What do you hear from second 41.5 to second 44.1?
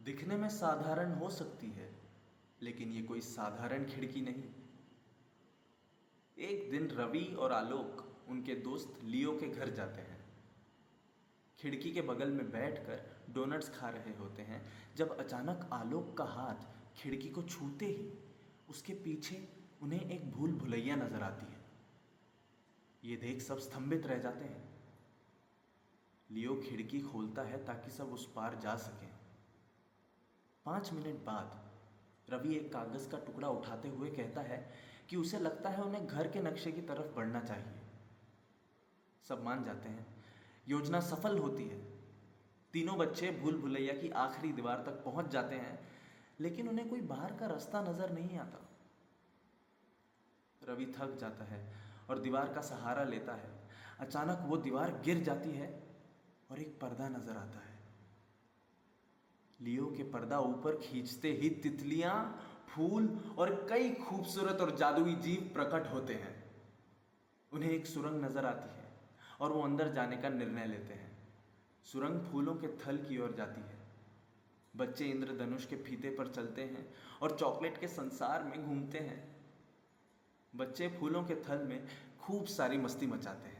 है। तीनों बच्चे भूल भुलैया की